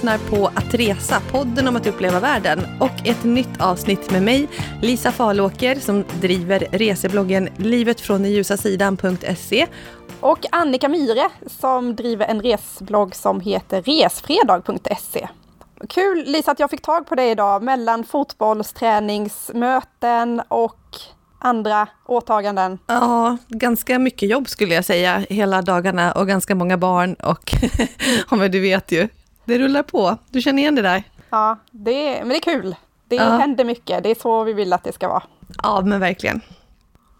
[0.00, 4.48] Lyssnar på Att resa, podden om att uppleva världen och ett nytt avsnitt med mig,
[4.82, 9.66] Lisa Falåker, som driver resebloggen livetfråndenljusasidan.se
[10.20, 15.28] och Annika Myhre som driver en resblogg som heter resfredag.se.
[15.88, 20.96] Kul Lisa att jag fick tag på dig idag mellan fotbollsträningsmöten och
[21.38, 22.78] andra åtaganden?
[22.86, 27.52] Ja, ganska mycket jobb skulle jag säga hela dagarna och ganska många barn och
[28.30, 29.08] ja, men du vet ju,
[29.50, 30.16] det rullar på.
[30.30, 31.02] Du känner igen det där?
[31.30, 32.76] Ja, det, men det är kul.
[33.08, 33.22] Det ja.
[33.22, 34.02] händer mycket.
[34.02, 35.22] Det är så vi vill att det ska vara.
[35.62, 36.40] Ja, men verkligen.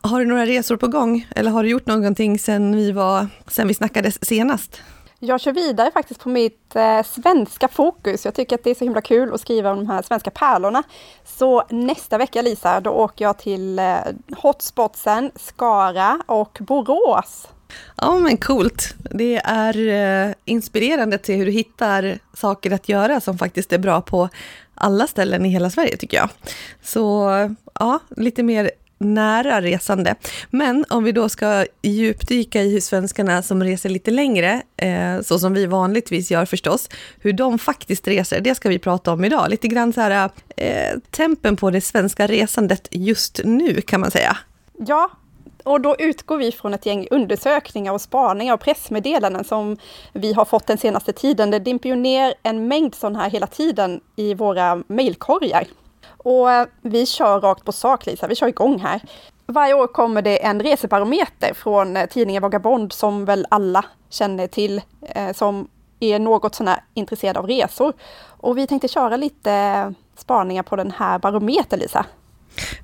[0.02, 3.68] Har du några resor på gång eller har du gjort någonting sen vi, var, sen
[3.68, 4.80] vi snackades senast?
[5.22, 8.24] Jag kör vidare faktiskt på mitt eh, svenska fokus.
[8.24, 10.82] Jag tycker att det är så himla kul att skriva om de här svenska pärlorna.
[11.24, 13.96] Så nästa vecka Lisa, då åker jag till eh,
[14.36, 17.48] hotspotsen Skara och Borås.
[17.96, 18.94] Ja men coolt.
[19.10, 19.88] Det är
[20.28, 24.28] eh, inspirerande till hur du hittar saker att göra som faktiskt är bra på
[24.74, 26.28] alla ställen i hela Sverige tycker jag.
[26.82, 27.30] Så
[27.74, 30.14] ja, lite mer nära resande.
[30.50, 35.38] Men om vi då ska djupdyka i hur svenskarna som reser lite längre, eh, så
[35.38, 36.88] som vi vanligtvis gör förstås,
[37.20, 39.50] hur de faktiskt reser, det ska vi prata om idag.
[39.50, 44.36] Lite grann så här, eh, tempen på det svenska resandet just nu kan man säga.
[44.86, 45.10] Ja,
[45.64, 49.76] och då utgår vi från ett gäng undersökningar och spaningar och pressmeddelanden som
[50.12, 51.50] vi har fått den senaste tiden.
[51.50, 55.66] Det dimper ju ner en mängd sådana här hela tiden i våra mejlkorgar.
[56.16, 59.00] Och eh, vi kör rakt på sak Lisa, vi kör igång här.
[59.46, 64.82] Varje år kommer det en resebarometer från eh, tidningen Vagabond som väl alla känner till
[65.02, 65.68] eh, som
[66.00, 67.92] är något sånär intresserade av resor.
[68.22, 72.06] Och vi tänkte köra lite spaningar på den här barometern Lisa.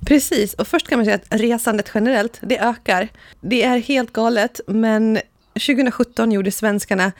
[0.05, 3.07] Precis, och först kan man säga att resandet generellt, det ökar.
[3.41, 5.19] Det är helt galet, men
[5.53, 7.11] 2017 gjorde svenskarna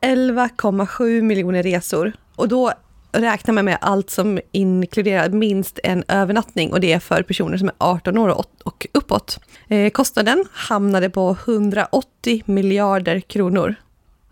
[0.00, 2.12] 11,7 miljoner resor.
[2.36, 2.72] Och då
[3.12, 7.68] räknar man med allt som inkluderar minst en övernattning och det är för personer som
[7.68, 9.38] är 18 år och uppåt.
[9.68, 13.74] Eh, kostnaden hamnade på 180 miljarder kronor.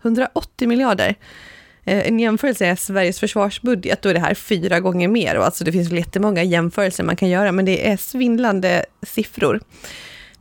[0.01, 1.15] 180 miljarder!
[1.85, 5.37] Eh, en jämförelse är Sveriges försvarsbudget, då är det här fyra gånger mer.
[5.37, 9.59] Och alltså det finns jättemånga jämförelser man kan göra, men det är svindlande siffror.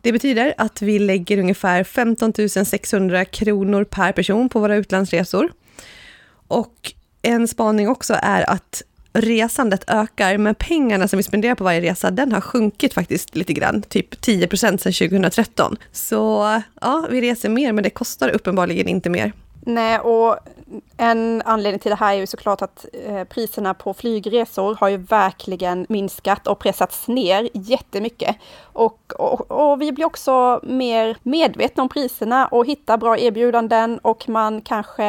[0.03, 2.33] Det betyder att vi lägger ungefär 15
[2.67, 5.53] 600 kronor per person på våra utlandsresor.
[6.49, 6.93] Och
[7.23, 12.11] en spaning också är att resandet ökar, men pengarna som vi spenderar på varje resa,
[12.11, 15.77] den har sjunkit faktiskt lite grann, typ 10 procent sedan 2013.
[15.93, 19.33] Så ja, vi reser mer, men det kostar uppenbarligen inte mer.
[19.75, 20.36] Nej, och
[20.97, 24.97] en anledning till det här är ju såklart att eh, priserna på flygresor har ju
[24.97, 28.36] verkligen minskat och pressats ner jättemycket.
[28.62, 34.28] Och, och, och vi blir också mer medvetna om priserna och hittar bra erbjudanden och
[34.28, 35.04] man kanske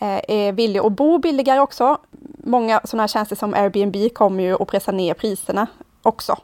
[0.00, 1.98] eh, är villig att bo billigare också.
[2.44, 5.66] Många sådana här tjänster som Airbnb kommer ju att pressa ner priserna
[6.02, 6.36] också.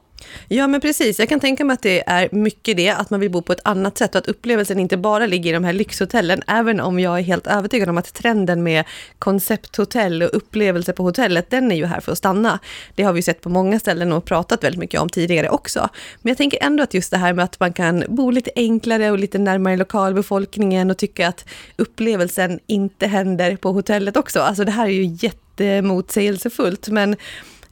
[0.49, 1.19] Ja, men precis.
[1.19, 3.61] Jag kan tänka mig att det är mycket det, att man vill bo på ett
[3.65, 7.19] annat sätt och att upplevelsen inte bara ligger i de här lyxhotellen, även om jag
[7.19, 8.85] är helt övertygad om att trenden med
[9.19, 12.59] koncepthotell och upplevelse på hotellet, den är ju här för att stanna.
[12.95, 15.89] Det har vi sett på många ställen och pratat väldigt mycket om tidigare också.
[16.23, 19.11] Men jag tänker ändå att just det här med att man kan bo lite enklare
[19.11, 21.45] och lite närmare lokalbefolkningen och tycka att
[21.77, 24.41] upplevelsen inte händer på hotellet också.
[24.41, 27.17] Alltså det här är ju jättemotsägelsefullt, men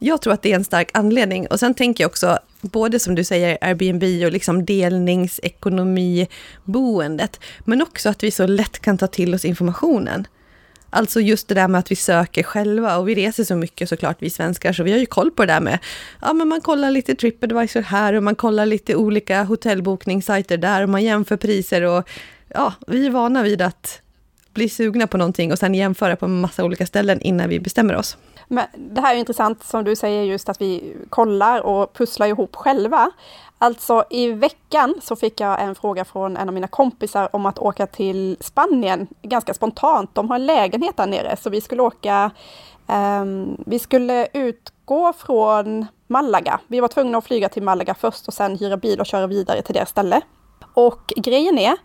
[0.03, 1.47] jag tror att det är en stark anledning.
[1.47, 6.29] Och sen tänker jag också, både som du säger, Airbnb och liksom delningsekonomi,
[6.65, 10.27] boendet, men också att vi så lätt kan ta till oss informationen.
[10.91, 14.17] Alltså just det där med att vi söker själva och vi reser så mycket såklart
[14.19, 15.79] vi svenskar så vi har ju koll på det där med,
[16.21, 20.89] ja men man kollar lite Tripadvisor här och man kollar lite olika hotellbokningssajter där och
[20.89, 22.09] man jämför priser och
[22.49, 24.01] ja, vi är vana vid att
[24.55, 27.97] bli sugna på någonting och sen jämföra på en massa olika ställen innan vi bestämmer
[27.97, 28.17] oss.
[28.49, 32.57] Men det här är intressant som du säger just att vi kollar och pusslar ihop
[32.57, 33.11] själva.
[33.59, 37.59] Alltså i veckan så fick jag en fråga från en av mina kompisar om att
[37.59, 40.15] åka till Spanien ganska spontant.
[40.15, 42.31] De har en lägenhet där nere så vi skulle åka,
[42.87, 46.61] um, vi skulle utgå från Malaga.
[46.67, 49.63] Vi var tvungna att flyga till Malaga först och sen hyra bil och köra vidare
[49.63, 50.21] till deras ställe.
[50.75, 51.77] Och grejen är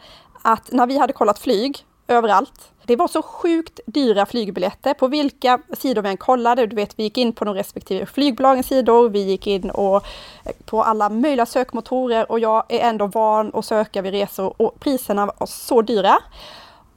[0.41, 2.71] att när vi hade kollat flyg överallt.
[2.85, 6.67] Det var så sjukt dyra flygbiljetter på vilka sidor vi än kollade.
[6.67, 10.51] Du vet, vi gick in på de respektive flygbolagens sidor, vi gick in och eh,
[10.65, 15.25] på alla möjliga sökmotorer och jag är ändå van att söka vid resor och priserna
[15.25, 16.19] var så dyra.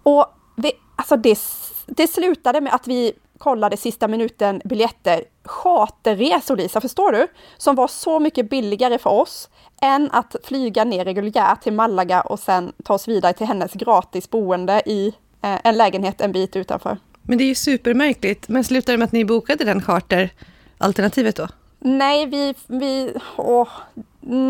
[0.02, 0.26] Och
[0.56, 1.38] vi, alltså det,
[1.86, 7.26] det slutade med att vi kollade sista minuten biljetter, charterresor Lisa, förstår du?
[7.56, 9.48] Som var så mycket billigare för oss
[9.82, 14.30] än att flyga ner reguljärt till Malaga och sen ta oss vidare till hennes gratis
[14.30, 16.98] boende i eh, en lägenhet en bit utanför.
[17.22, 18.48] Men det är ju supermärkligt.
[18.48, 21.48] Men slutade det med att ni bokade den charteralternativet då?
[21.78, 23.68] Nej, vi, vi, åh,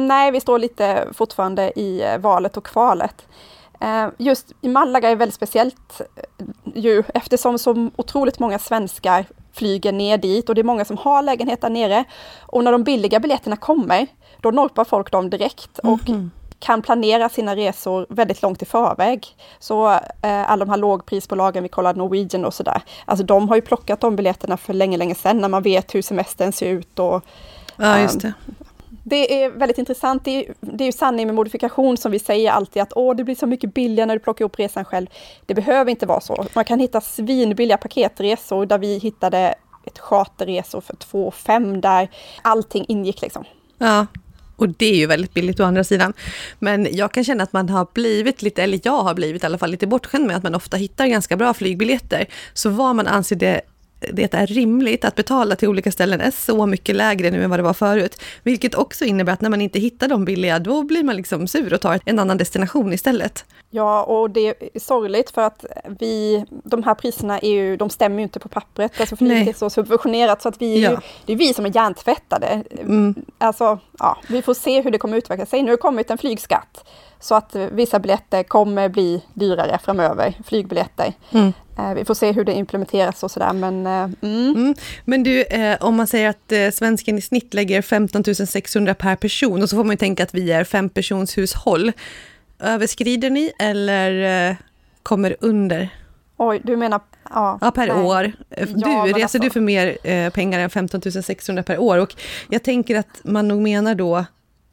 [0.09, 3.27] nej, vi står lite fortfarande i eh, valet och kvalet.
[3.81, 6.01] Eh, just i Malaga är väldigt speciellt
[6.75, 11.22] ju eftersom så otroligt många svenskar flyger ner dit och det är många som har
[11.22, 12.05] lägenhet där nere.
[12.40, 14.06] Och när de billiga biljetterna kommer,
[14.40, 16.31] då norpar folk dem direkt och mm
[16.61, 19.26] kan planera sina resor väldigt långt i förväg.
[19.58, 19.90] Så
[20.22, 24.00] eh, alla de här lågprisbolagen, vi kollar Norwegian och sådär, alltså de har ju plockat
[24.00, 27.25] de biljetterna för länge, länge sedan när man vet hur semestern ser ut och
[27.76, 28.32] Ja, just det.
[29.02, 30.25] Det är väldigt intressant.
[30.25, 33.25] Det är, det är ju sanning med modifikation som vi säger alltid att åh, det
[33.25, 35.06] blir så mycket billigare när du plockar ihop resan själv.
[35.47, 36.47] Det behöver inte vara så.
[36.55, 39.55] Man kan hitta svinbilliga paketresor där vi hittade
[39.85, 42.11] ett charterresor för 2 5 där
[42.43, 43.44] allting ingick liksom.
[43.79, 44.06] Ja,
[44.56, 46.12] och det är ju väldigt billigt å andra sidan.
[46.58, 49.58] Men jag kan känna att man har blivit lite, eller jag har blivit i alla
[49.58, 52.26] fall lite bortskämd med att man ofta hittar ganska bra flygbiljetter.
[52.55, 53.61] Så vad man anser det
[54.12, 57.58] det är rimligt att betala till olika ställen är så mycket lägre nu än vad
[57.58, 58.23] det var förut.
[58.43, 61.75] Vilket också innebär att när man inte hittar de billiga, då blir man liksom sur
[61.75, 63.44] och tar en annan destination istället.
[63.70, 65.64] Ja, och det är sorgligt för att
[65.99, 69.00] vi, de här priserna är ju, de stämmer ju inte på pappret.
[69.00, 71.00] Alltså flyget är så subventionerat så att vi, ja.
[71.26, 72.64] det är vi som är hjärntvättade.
[72.81, 73.14] Mm.
[73.38, 75.62] Alltså, ja, vi får se hur det kommer utveckla sig.
[75.62, 76.85] Nu har det kommit en flygskatt.
[77.20, 81.12] Så att vissa biljetter kommer bli dyrare framöver, flygbiljetter.
[81.31, 81.52] Mm.
[81.78, 83.87] Eh, vi får se hur det implementeras och sådär, men...
[83.87, 84.55] Eh, mm.
[84.56, 84.75] Mm.
[85.05, 89.62] Men du, eh, om man säger att svensken i snitt lägger 15 600 per person,
[89.62, 91.93] och så får man ju tänka att vi är fempersonshushåll.
[92.58, 94.56] Överskrider ni eller
[95.02, 95.88] kommer under?
[96.37, 97.00] Oj, du menar...
[97.31, 97.96] Ja, ja per nej.
[97.96, 98.32] år.
[98.49, 99.38] Du, ja, reser alltså.
[99.38, 101.99] du för mer pengar än 15 600 per år?
[101.99, 102.14] Och
[102.49, 104.25] jag tänker att man nog menar då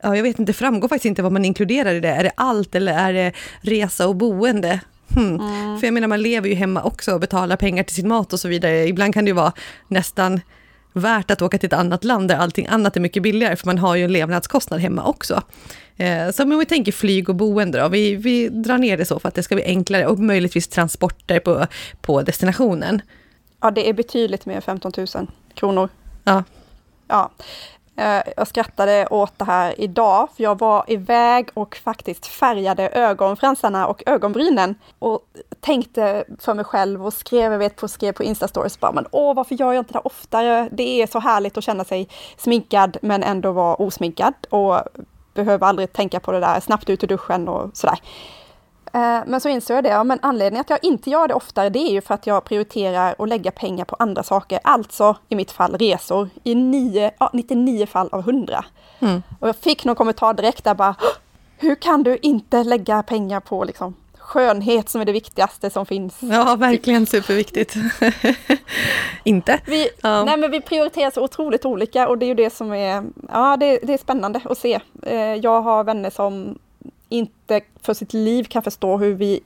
[0.04, 2.10] Ja, jag vet inte, det framgår faktiskt inte vad man inkluderar i det.
[2.10, 4.80] Är det allt eller är det resa och boende?
[5.16, 5.36] Hmm.
[5.36, 5.80] Mm.
[5.80, 8.40] För jag menar, man lever ju hemma också och betalar pengar till sin mat och
[8.40, 8.88] så vidare.
[8.88, 9.54] Ibland kan det ju vara
[9.88, 10.42] nästan
[10.94, 13.78] värt att åka till ett annat land där allting annat är mycket billigare, för man
[13.78, 15.42] har ju en levnadskostnad hemma också.
[15.98, 19.20] Eh, så om vi tänker flyg och boende då, vi, vi drar ner det så
[19.20, 21.68] för att det ska bli enklare och möjligtvis transporter på,
[22.02, 23.02] på destinationen.
[23.62, 25.08] Ja, det är betydligt mer än 15 000
[25.54, 25.90] kronor.
[26.24, 26.44] Ja.
[27.08, 27.32] Ja,
[27.98, 33.88] Eh, jag skrattade åt det här idag, för jag var iväg och faktiskt färgade ögonfransarna
[33.88, 35.20] och ögonbrynen och
[35.60, 39.36] tänkte för mig själv och skrev, jag vet, på, skrev på Instastories bara, men åh,
[39.36, 40.70] varför gör jag inte det oftare?
[40.72, 44.82] Det är så härligt att känna sig sminkad men ändå vara osminkad och
[45.34, 48.00] behöver aldrig tänka på det där, snabbt ut ur duschen och sådär.
[48.94, 51.70] Eh, men så insåg jag det, ja, men anledningen att jag inte gör det oftare,
[51.70, 55.36] det är ju för att jag prioriterar att lägga pengar på andra saker, alltså i
[55.36, 58.66] mitt fall resor, i nio, ja, 99 fall av 100.
[59.00, 59.24] Mm.
[59.40, 60.96] Och jag fick någon kommentar direkt där bara,
[61.58, 63.96] hur kan du inte lägga pengar på liksom,
[64.28, 66.18] skönhet som är det viktigaste som finns.
[66.20, 67.76] Ja, verkligen superviktigt.
[69.24, 69.60] inte?
[69.66, 70.24] Vi, ja.
[70.24, 73.58] Nej, men vi prioriterar så otroligt olika och det är ju det som är, ja,
[73.58, 74.80] det, det är spännande att se.
[75.04, 76.58] Eh, jag har vänner som
[77.10, 79.40] inte för sitt liv kan förstå hur vi,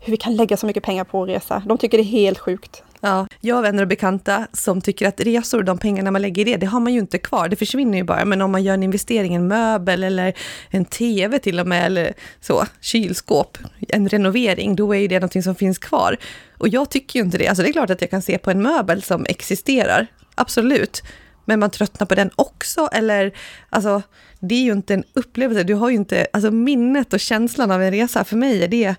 [0.00, 1.62] hur vi kan lägga så mycket pengar på att resa.
[1.66, 2.82] De tycker det är helt sjukt.
[3.04, 6.50] Ja, jag har vänner och bekanta som tycker att resor, de pengarna man lägger i
[6.50, 7.48] det, det har man ju inte kvar.
[7.48, 8.24] Det försvinner ju bara.
[8.24, 10.34] Men om man gör en investering i en möbel eller
[10.70, 15.42] en TV till och med, eller så, kylskåp, en renovering, då är ju det någonting
[15.42, 16.16] som finns kvar.
[16.58, 17.48] Och jag tycker ju inte det.
[17.48, 21.02] Alltså det är klart att jag kan se på en möbel som existerar, absolut.
[21.44, 23.32] Men man tröttnar på den också, eller
[23.70, 24.02] alltså
[24.40, 25.62] det är ju inte en upplevelse.
[25.62, 28.94] Du har ju inte, alltså minnet och känslan av en resa, för mig är det,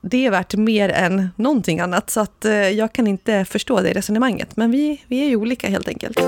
[0.00, 2.10] det är värt mer än någonting annat.
[2.10, 4.56] Så att eh, jag kan inte förstå det resonemanget.
[4.56, 6.18] Men vi, vi är ju olika helt enkelt.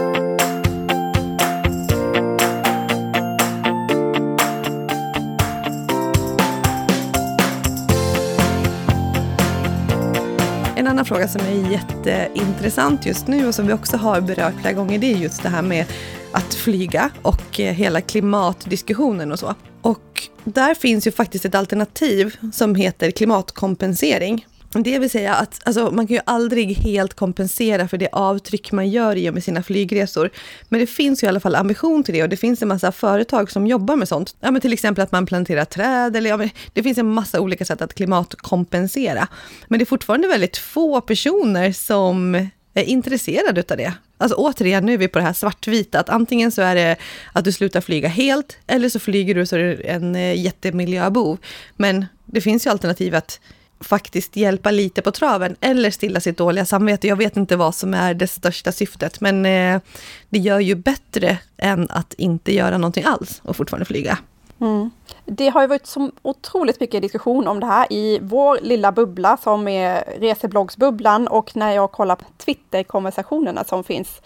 [10.91, 14.99] Annan fråga som är jätteintressant just nu och som vi också har berört flera gånger,
[14.99, 15.87] det är just det här med
[16.33, 19.55] att flyga och eh, hela klimatdiskussionen och så.
[19.83, 24.47] Och där finns ju faktiskt ett alternativ som heter klimatkompensering.
[24.73, 28.89] Det vill säga att alltså, man kan ju aldrig helt kompensera för det avtryck man
[28.89, 30.31] gör i och med sina flygresor.
[30.69, 32.93] Men det finns ju i alla fall ambition till det och det finns en massa
[32.93, 34.37] företag som jobbar med sånt.
[34.41, 37.65] Ja, men till exempel att man planterar träd eller ja, det finns en massa olika
[37.65, 39.29] sätt att klimatkompensera.
[39.69, 42.35] Men det är fortfarande väldigt få personer som
[42.75, 43.93] är intresserade av det.
[44.19, 46.97] Alltså återigen, nu är vi på det här svartvita, att antingen så är det
[47.33, 51.39] att du slutar flyga helt, eller så flyger du så är du en eh, jättemiljöbov.
[51.77, 53.41] Men det finns ju alternativ att
[53.81, 57.09] faktiskt hjälpa lite på traven, eller stilla sitt dåliga samvete.
[57.09, 59.81] Jag vet inte vad som är det största syftet, men eh,
[60.29, 64.19] det gör ju bättre än att inte göra någonting alls och fortfarande flyga.
[64.61, 64.91] Mm.
[65.25, 69.37] Det har ju varit så otroligt mycket diskussion om det här i vår lilla bubbla
[69.37, 74.21] som är resebloggsbubblan och när jag kollar på Twitter-konversationerna som finns.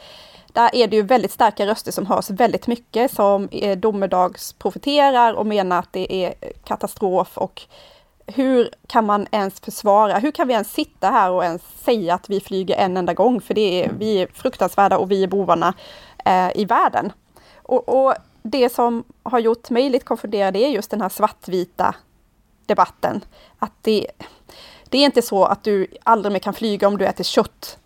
[0.53, 5.47] Där är det ju väldigt starka röster som hörs väldigt mycket som eh, domedagsprofeterar och
[5.47, 6.35] menar att det är
[6.65, 7.63] katastrof och
[8.27, 12.31] hur kan man ens försvara, hur kan vi ens sitta här och ens säga att
[12.31, 13.41] vi flyger en enda gång?
[13.41, 15.75] För det är, vi är fruktansvärda och vi är bovarna
[16.25, 17.13] eh, i världen.
[17.63, 18.15] Och, och,
[18.47, 21.95] det som har gjort mig lite konfunderad är just den här svartvita
[22.67, 23.25] debatten.
[23.59, 24.07] Att det,
[24.89, 27.79] det är inte så att du aldrig mer kan flyga om du äter kött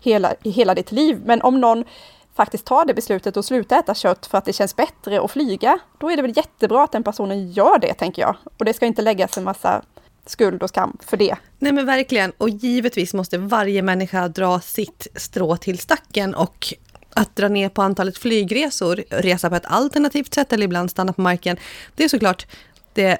[0.00, 1.22] hela, i hela ditt liv.
[1.24, 1.84] Men om någon
[2.36, 5.78] faktiskt tar det beslutet och slutar äta kött för att det känns bättre att flyga,
[5.98, 8.36] då är det väl jättebra att den personen gör det, tänker jag.
[8.58, 9.82] Och det ska inte läggas en massa
[10.26, 11.36] skuld och skam för det.
[11.58, 16.74] Nej men verkligen, och givetvis måste varje människa dra sitt strå till stacken och
[17.14, 21.20] att dra ner på antalet flygresor, resa på ett alternativt sätt eller ibland stanna på
[21.20, 21.56] marken,
[21.94, 22.46] det är såklart
[22.92, 23.18] det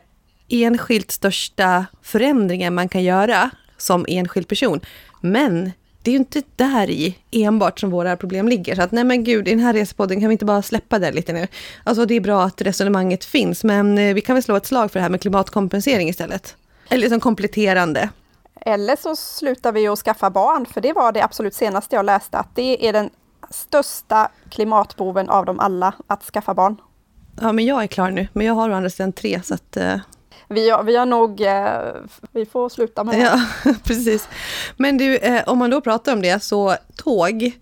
[0.49, 4.81] enskilt största förändringen man kan göra som enskild person.
[5.21, 5.73] Men
[6.05, 8.75] det är ju inte där i enbart som våra problem ligger.
[8.75, 11.13] Så att nej men gud, i den här resepodden kan vi inte bara släppa det
[11.13, 11.47] lite nu.
[11.85, 14.91] Alltså det är bra att resonemanget finns, men eh, vi kan väl slå ett slag
[14.91, 16.57] för det här med klimatkompensering istället.
[16.89, 18.09] Eller som kompletterande.
[18.61, 22.39] Eller så slutar vi att skaffa barn, för det var det absolut senaste jag läste,
[22.39, 23.11] att det är den
[23.51, 26.77] största klimatboven av dem alla, att skaffa barn.
[27.41, 29.77] Ja, men jag är klar nu, men jag har å andra sidan tre, så att...
[30.49, 31.95] Vi, har, vi har nog, eh,
[32.33, 33.21] vi får sluta med det.
[33.21, 34.29] Ja, precis.
[34.77, 37.53] Men du, eh, om man då pratar om det, så tåg,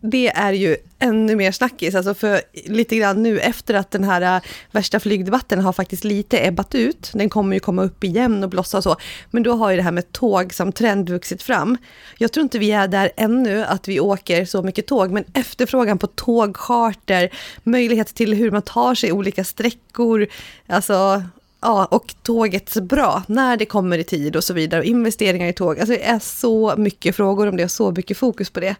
[0.00, 4.36] det är ju ännu mer snackis, alltså för lite grann nu efter att den här
[4.36, 8.50] eh, värsta flygdebatten har faktiskt lite ebbat ut, den kommer ju komma upp igen och
[8.50, 8.96] blossa och så,
[9.30, 11.78] men då har ju det här med tåg som trend vuxit fram.
[12.18, 15.98] Jag tror inte vi är där ännu, att vi åker så mycket tåg, men efterfrågan
[15.98, 17.30] på tågcharter,
[17.62, 20.26] möjlighet till hur man tar sig olika sträckor,
[20.66, 21.22] alltså
[21.60, 25.52] Ja, och tågets bra, när det kommer i tid och så vidare, och investeringar i
[25.52, 25.78] tåg.
[25.78, 28.76] Alltså det är så mycket frågor om det och så mycket fokus på det.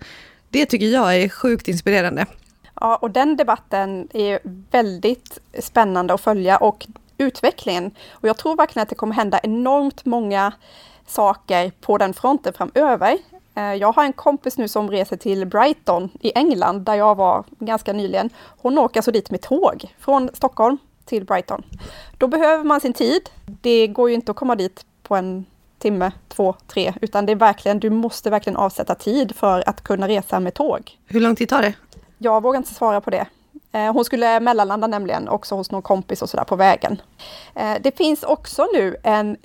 [0.50, 2.26] Det tycker jag är sjukt inspirerande.
[2.80, 4.38] Ja, och den debatten är
[4.70, 6.86] väldigt spännande att följa och
[7.18, 7.90] utvecklingen.
[8.10, 10.52] Och jag tror verkligen att det kommer hända enormt många
[11.06, 13.18] saker på den fronten framöver.
[13.54, 17.44] Eh, jag har en kompis nu som reser till Brighton i England, där jag var
[17.58, 18.30] ganska nyligen.
[18.58, 21.62] Hon åker alltså dit med tåg från Stockholm till Brighton.
[22.18, 23.30] Då behöver man sin tid.
[23.46, 25.44] Det går ju inte att komma dit på en
[25.78, 30.08] timme, två, tre, utan det är verkligen, du måste verkligen avsätta tid för att kunna
[30.08, 30.98] resa med tåg.
[31.06, 31.74] Hur lång tid tar det?
[32.18, 33.26] Jag vågar inte svara på det.
[33.72, 37.02] Eh, hon skulle mellanlanda nämligen också hos någon kompis och sådär på vägen.
[37.54, 39.36] Eh, det finns också nu en,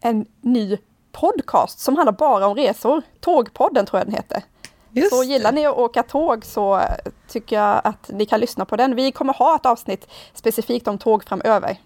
[0.00, 0.78] en ny
[1.12, 3.02] podcast som handlar bara om resor.
[3.20, 4.42] Tågpodden tror jag den heter.
[4.90, 6.80] Just så gillar ni att åka tåg så
[7.28, 8.94] tycker jag att ni kan lyssna på den.
[8.94, 11.78] Vi kommer ha ett avsnitt specifikt om tåg framöver.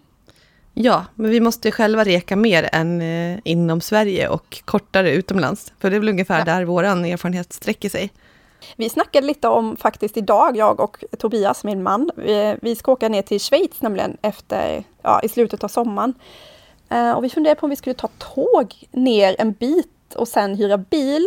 [0.75, 5.73] Ja, men vi måste själva reka mer än eh, inom Sverige och kortare utomlands.
[5.81, 6.45] För det är väl ungefär ja.
[6.45, 8.11] där vår erfarenhet sträcker sig.
[8.77, 12.11] Vi snackade lite om faktiskt idag, jag och Tobias, min man.
[12.17, 16.15] Vi, vi ska åka ner till Schweiz nämligen efter, ja, i slutet av sommaren.
[16.93, 20.55] Uh, och vi funderade på om vi skulle ta tåg ner en bit och sen
[20.55, 21.27] hyra bil.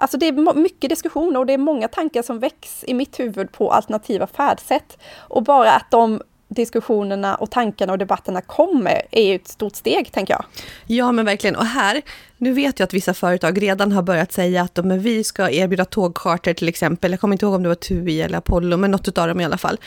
[0.00, 3.52] Alltså det är mycket diskussioner och det är många tankar som väcks i mitt huvud
[3.52, 4.98] på alternativa färdsätt.
[5.18, 10.12] Och bara att de diskussionerna och tankarna och debatterna kommer är ju ett stort steg,
[10.12, 10.44] tänker jag.
[10.86, 11.56] Ja, men verkligen.
[11.56, 12.02] Och här,
[12.36, 15.84] nu vet jag att vissa företag redan har börjat säga att men vi ska erbjuda
[15.84, 17.10] tågcharter till exempel.
[17.10, 19.44] Jag kommer inte ihåg om det var TUI eller Apollo, men något av dem i
[19.44, 19.78] alla fall.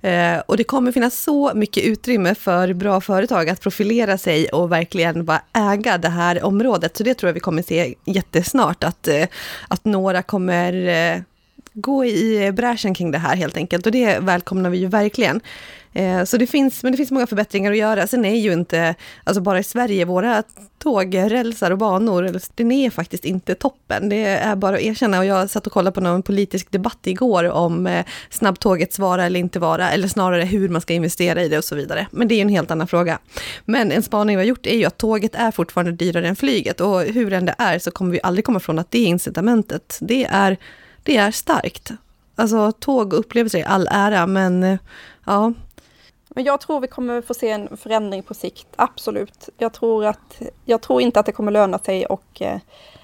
[0.00, 4.72] Eh, och det kommer finnas så mycket utrymme för bra företag att profilera sig och
[4.72, 6.96] verkligen bara äga det här området.
[6.96, 9.26] Så det tror jag vi kommer se jättesnart, att, eh,
[9.68, 11.22] att några kommer eh,
[11.72, 13.86] gå i bräschen kring det här helt enkelt.
[13.86, 15.40] Och det välkomnar vi ju verkligen.
[15.92, 18.06] Eh, så det finns, men det finns många förbättringar att göra.
[18.06, 18.94] Sen är ju inte,
[19.24, 20.42] alltså bara i Sverige, våra
[20.78, 24.08] tågrälsar och banor, den är faktiskt inte toppen.
[24.08, 25.18] Det är bara att erkänna.
[25.18, 29.40] Och jag satt och kollade på någon politisk debatt igår om eh, snabbtågets vara eller
[29.40, 32.06] inte vara, eller snarare hur man ska investera i det och så vidare.
[32.10, 33.18] Men det är en helt annan fråga.
[33.64, 36.80] Men en spaning vi har gjort är ju att tåget är fortfarande dyrare än flyget
[36.80, 39.98] och hur än det är så kommer vi aldrig komma ifrån att det incitamentet.
[40.00, 40.56] Det är,
[41.02, 41.90] det är starkt.
[42.36, 44.78] Alltså tåg och upplevelser i all ära, men eh,
[45.26, 45.52] ja,
[46.34, 49.48] men jag tror vi kommer få se en förändring på sikt, absolut.
[49.58, 52.60] Jag tror, att, jag tror inte att det kommer löna sig och eh,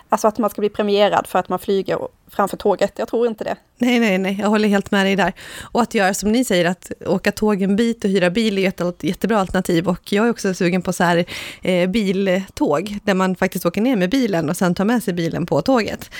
[0.09, 1.99] Alltså att man ska bli premierad för att man flyger
[2.31, 2.93] framför tåget.
[2.97, 3.57] Jag tror inte det.
[3.79, 5.33] Nej, nej, nej, jag håller helt med dig där.
[5.73, 8.69] Och att göra som ni säger, att åka tåg en bit och hyra bil är
[8.69, 9.89] ett jättebra alternativ.
[9.89, 11.25] Och jag är också sugen på så här
[11.63, 15.47] eh, biltåg, där man faktiskt åker ner med bilen och sen tar med sig bilen
[15.47, 16.11] på tåget.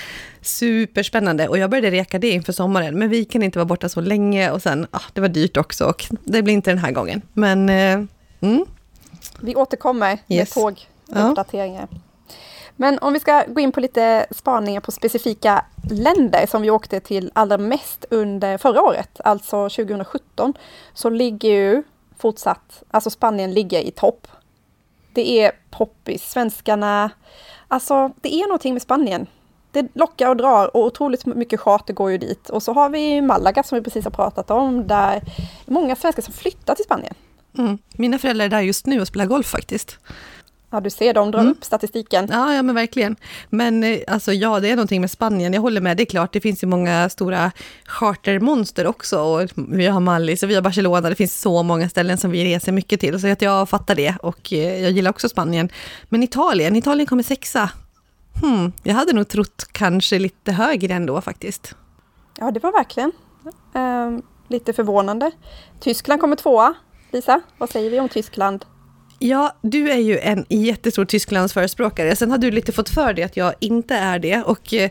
[0.41, 1.47] Superspännande.
[1.47, 4.51] Och jag började reka det inför sommaren, men vi kan inte vara borta så länge
[4.51, 7.21] och sen, ah, det var dyrt också och det blir inte den här gången.
[7.33, 8.03] Men, eh,
[8.41, 8.65] mm.
[9.39, 10.53] Vi återkommer med yes.
[10.53, 11.87] tåguppdateringar.
[11.91, 11.97] Ja.
[12.79, 16.99] Men om vi ska gå in på lite spaningar på specifika länder som vi åkte
[16.99, 20.53] till allra mest under förra året, alltså 2017,
[20.93, 21.83] så ligger ju
[22.17, 24.27] fortsatt, alltså Spanien ligger i topp.
[25.13, 27.09] Det är poppis, svenskarna,
[27.67, 29.27] alltså det är någonting med Spanien.
[29.71, 32.49] Det lockar och drar och otroligt mycket charter går ju dit.
[32.49, 35.21] Och så har vi Malaga som vi precis har pratat om, där
[35.65, 37.13] många svenskar som flyttar till Spanien.
[37.57, 37.77] Mm.
[37.93, 39.99] Mina föräldrar är där just nu och spelar golf faktiskt.
[40.69, 41.51] Ja, du ser, de drar mm.
[41.51, 42.27] upp statistiken.
[42.31, 43.15] Ja, ja, men verkligen.
[43.49, 45.53] Men eh, alltså, ja, det är någonting med Spanien.
[45.53, 47.51] Jag håller med, det är klart, det finns ju många stora
[47.85, 49.19] chartermonster också.
[49.19, 52.45] Och vi har Mallis och vi har Barcelona, det finns så många ställen som vi
[52.45, 53.21] reser mycket till.
[53.21, 55.69] Så att jag fattar det och eh, jag gillar också Spanien.
[56.09, 57.69] Men Italien, Italien kommer sexa.
[58.41, 61.75] Hmm, jag hade nog trott kanske lite högre ändå faktiskt.
[62.39, 63.11] Ja, det var verkligen
[63.73, 65.31] eh, lite förvånande.
[65.79, 66.73] Tyskland kommer tvåa.
[67.11, 68.65] Lisa, vad säger vi om Tyskland?
[69.19, 72.15] Ja, du är ju en jättestor Tysklandsförespråkare.
[72.15, 74.43] Sen har du lite fått för dig att jag inte är det.
[74.43, 74.89] Och eh,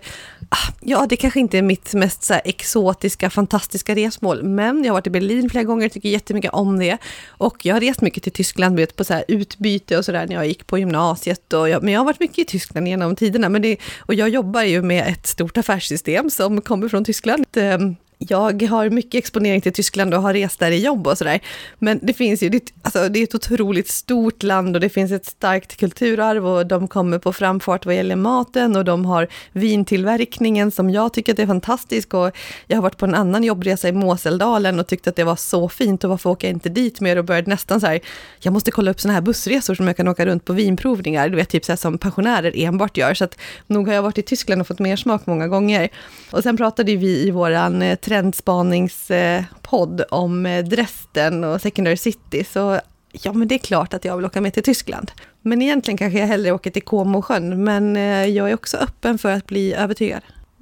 [0.48, 4.42] ah, ja, det kanske inte är mitt mest så här, exotiska, fantastiska resmål.
[4.42, 6.98] Men jag har varit i Berlin flera gånger, tycker jättemycket om det.
[7.28, 10.34] Och jag har rest mycket till Tyskland vet, på så här, utbyte och sådär när
[10.34, 11.52] jag gick på gymnasiet.
[11.52, 13.48] Och jag, men jag har varit mycket i Tyskland genom tiderna.
[13.48, 17.46] Men det, och jag jobbar ju med ett stort affärssystem som kommer från Tyskland.
[17.56, 21.40] Ehm, jag har mycket exponering till Tyskland och har rest där i jobb och sådär.
[21.78, 25.12] Men det finns ju, det, alltså, det är ett otroligt stort land och det finns
[25.12, 30.70] ett starkt kulturarv och de kommer på framfart vad gäller maten och de har vintillverkningen
[30.70, 33.92] som jag tycker att är fantastisk och jag har varit på en annan jobbresa i
[33.92, 37.16] Moseldalen och tyckte att det var så fint och varför åker jag inte dit mer
[37.16, 38.00] och började nästan så här,
[38.40, 41.36] jag måste kolla upp sådana här bussresor som jag kan åka runt på vinprovningar, du
[41.36, 43.14] vet typ så här som pensionärer enbart gör.
[43.14, 45.88] Så att nog har jag varit i Tyskland och fått mer smak många gånger.
[46.30, 52.80] Och sen pratade vi i våran eh, trendspaningspodd om eh, Dresden och Secondary City, så
[53.12, 55.10] ja, men det är klart att jag vill åka med till Tyskland.
[55.42, 59.30] Men egentligen kanske jag hellre åker till Comosjön, men eh, jag är också öppen för
[59.30, 60.20] att bli övertygad.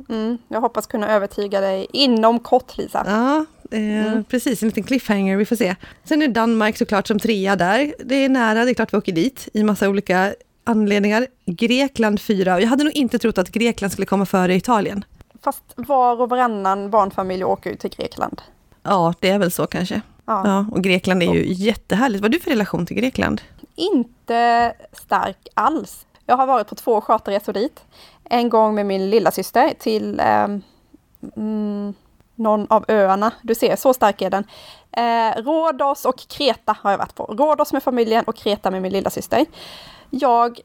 [0.09, 3.05] Mm, jag hoppas kunna övertyga dig inom kort, Lisa.
[3.07, 4.25] Ja, eh, mm.
[4.25, 4.63] precis.
[4.63, 5.77] En liten cliffhanger, vi får se.
[6.05, 7.95] Sen är Danmark såklart som trea där.
[8.05, 11.27] Det är nära, det är klart vi åker dit i massa olika anledningar.
[11.47, 15.05] Grekland fyra, och jag hade nog inte trott att Grekland skulle komma före Italien.
[15.45, 18.43] Fast var och varannan barnfamilj åker ju till Grekland.
[18.83, 20.01] Ja, det är väl så kanske.
[20.27, 20.43] Ja.
[20.45, 22.23] ja och Grekland är ju jättehärligt.
[22.23, 23.41] Vad har du för relation till Grekland?
[23.75, 26.07] Inte stark alls.
[26.27, 27.85] Jag har varit på två charterresor dit.
[28.25, 30.47] En gång med min lilla syster till eh,
[31.37, 31.95] mm,
[32.35, 33.33] någon av öarna.
[33.43, 34.45] Du ser, så stark är den.
[34.93, 37.25] Eh, Rhodos och Kreta har jag varit på.
[37.25, 39.47] Rhodos med familjen och Kreta med min lilla syster.
[40.11, 40.61] Jag...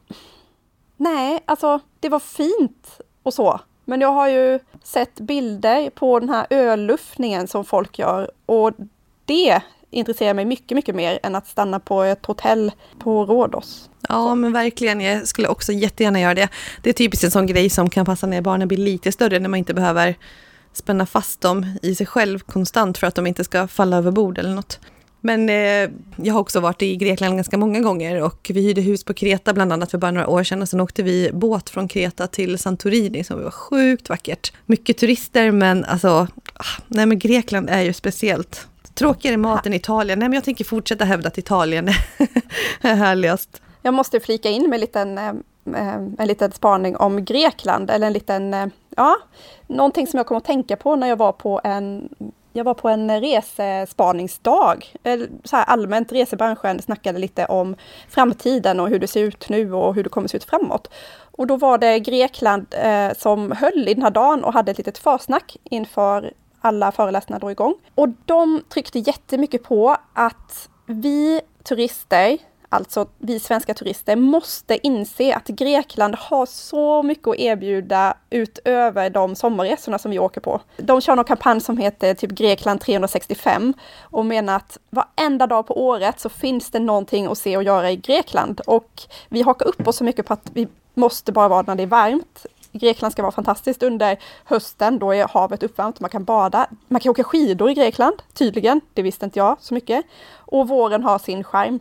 [0.97, 3.59] Nej, alltså det var fint och så.
[3.89, 8.71] Men jag har ju sett bilder på den här ölluftningen som folk gör och
[9.25, 13.89] det intresserar mig mycket, mycket mer än att stanna på ett hotell på Rhodos.
[14.09, 15.01] Ja, men verkligen.
[15.01, 16.49] Jag skulle också jättegärna göra det.
[16.83, 19.49] Det är typiskt en sån grej som kan passa när barnen blir lite större, när
[19.49, 20.15] man inte behöver
[20.73, 24.37] spänna fast dem i sig själv konstant för att de inte ska falla över bord
[24.37, 24.79] eller något.
[25.21, 29.03] Men eh, jag har också varit i Grekland ganska många gånger och vi hyrde hus
[29.03, 31.87] på Kreta bland annat för bara några år sedan och sen åkte vi båt från
[31.87, 34.53] Kreta till Santorini som var sjukt vackert.
[34.65, 38.67] Mycket turister men alltså, ah, nej men Grekland är ju speciellt.
[38.93, 40.19] Tråkigare mat än Italien.
[40.19, 41.87] Nej men jag tänker fortsätta hävda att Italien
[42.81, 43.61] är härligast.
[43.81, 48.07] Jag måste flika in med eh, eh, en liten, en liten spaning om Grekland eller
[48.07, 49.15] en liten, eh, ja,
[49.67, 52.09] någonting som jag kom att tänka på när jag var på en
[52.59, 54.93] jag var på en resespaningsdag.
[55.43, 57.75] Så här allmänt resebranschen snackade lite om
[58.09, 60.89] framtiden och hur det ser ut nu och hur det kommer se ut framåt.
[61.31, 64.77] Och då var det Grekland eh, som höll i den här dagen och hade ett
[64.77, 67.75] litet försnack inför alla föreläsningar drog igång.
[67.95, 72.37] Och de tryckte jättemycket på att vi turister
[72.69, 79.35] alltså vi svenska turister, måste inse att Grekland har så mycket att erbjuda utöver de
[79.35, 80.61] sommarresorna som vi åker på.
[80.77, 85.85] De kör någon kampanj som heter typ Grekland 365 och menar att varenda dag på
[85.85, 88.61] året så finns det någonting att se och göra i Grekland.
[88.65, 91.83] Och vi hakar upp oss så mycket på att vi måste bara vara när det
[91.83, 92.45] är varmt.
[92.71, 96.67] Grekland ska vara fantastiskt under hösten, då är havet uppvärmt, man kan bada.
[96.87, 100.05] Man kan åka skidor i Grekland, tydligen, det visste inte jag så mycket.
[100.35, 101.79] Och våren har sin skärm.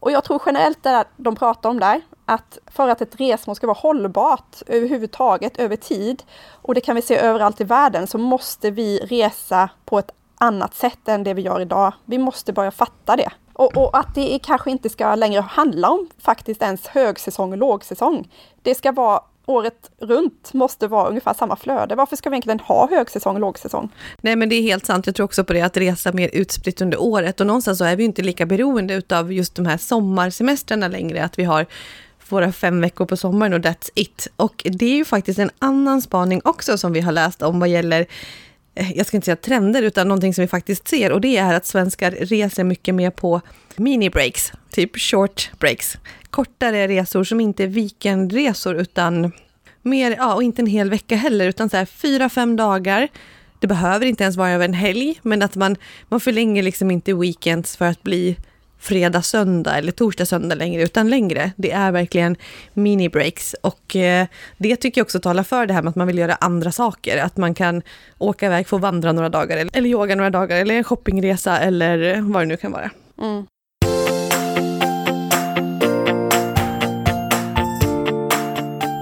[0.00, 3.66] Och jag tror generellt det de pratar om där, att för att ett resmål ska
[3.66, 8.70] vara hållbart överhuvudtaget över tid, och det kan vi se överallt i världen, så måste
[8.70, 11.92] vi resa på ett annat sätt än det vi gör idag.
[12.04, 13.30] Vi måste börja fatta det.
[13.52, 18.32] Och, och, att det kanske inte ska längre handla om faktiskt ens högsäsong och lågsäsong.
[18.62, 21.94] Det ska vara året runt måste vara ungefär samma flöde.
[21.94, 23.88] Varför ska vi egentligen ha högsäsong och lågsäsong?
[24.20, 25.06] Nej, men det är helt sant.
[25.06, 27.40] Jag tror också på det, att resa mer utspritt under året.
[27.40, 31.38] Och någonstans så är vi inte lika beroende av just de här sommarsemestrarna längre, att
[31.38, 31.66] vi har
[32.28, 34.28] våra fem veckor på sommaren och that's it.
[34.36, 37.68] Och det är ju faktiskt en annan spaning också som vi har läst om vad
[37.68, 38.06] gäller
[38.74, 41.54] eh, jag ska inte säga trender, utan någonting som vi faktiskt ser och det är
[41.54, 43.40] att svenskar reser mycket mer på
[43.76, 45.96] mini-breaks, typ short breaks.
[46.30, 49.32] Kortare resor som inte är weekendresor utan
[49.82, 53.08] mer, ja, och inte en hel vecka heller, utan så här fyra, fem dagar.
[53.58, 55.76] Det behöver inte ens vara över en helg, men att man,
[56.08, 58.36] man förlänger liksom inte weekends för att bli
[58.80, 61.52] fredag, söndag eller torsdag, söndag längre, utan längre.
[61.56, 62.36] Det är verkligen
[62.74, 64.26] mini-breaks och eh,
[64.58, 67.22] det tycker jag också talar för det här med att man vill göra andra saker.
[67.22, 67.82] Att man kan
[68.18, 72.20] åka iväg, få vandra några dagar eller, eller yoga några dagar eller en shoppingresa eller
[72.20, 72.90] vad det nu kan vara.
[73.22, 73.46] Mm.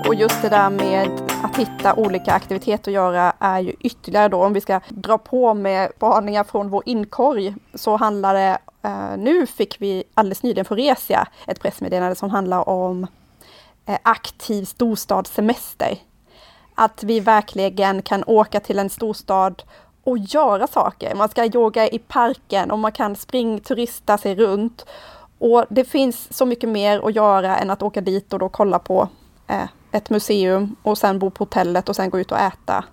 [0.09, 1.11] Och just det där med
[1.45, 5.55] att hitta olika aktiviteter att göra är ju ytterligare då, om vi ska dra på
[5.55, 10.79] med spaningar från vår inkorg, så handlar det, eh, nu fick vi alldeles nyligen från
[10.79, 13.07] Resia ett pressmeddelande som handlar om
[13.87, 15.99] eh, aktiv storstadssemester.
[16.75, 19.63] Att vi verkligen kan åka till en storstad
[20.05, 21.15] och göra saker.
[21.15, 24.87] Man ska yoga i parken och man kan springturista sig runt.
[25.39, 28.79] Och det finns så mycket mer att göra än att åka dit och då kolla
[28.79, 29.09] på
[29.47, 32.85] eh, ett museum och sen bo på hotellet och sen gå ut och äta.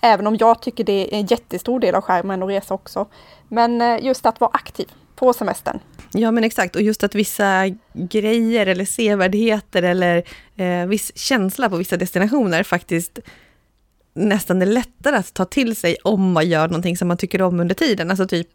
[0.00, 3.06] Även om jag tycker det är en jättestor del av skärmen att resa också.
[3.48, 5.78] Men eh, just att vara aktiv på semestern.
[6.12, 10.22] Ja men exakt, och just att vissa grejer eller sevärdheter eller
[10.56, 13.18] eh, viss känsla på vissa destinationer faktiskt
[14.14, 17.60] nästan är lättare att ta till sig om man gör någonting som man tycker om
[17.60, 18.10] under tiden.
[18.10, 18.48] Alltså typ